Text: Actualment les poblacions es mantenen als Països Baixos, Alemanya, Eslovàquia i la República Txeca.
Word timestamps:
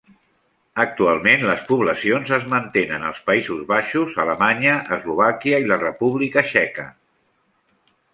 Actualment 0.83 1.43
les 1.49 1.59
poblacions 1.65 2.31
es 2.37 2.47
mantenen 2.53 3.05
als 3.09 3.19
Països 3.27 3.59
Baixos, 3.71 4.15
Alemanya, 4.23 4.73
Eslovàquia 4.97 5.61
i 5.65 5.69
la 5.73 5.79
República 5.85 6.45
Txeca. 6.49 6.87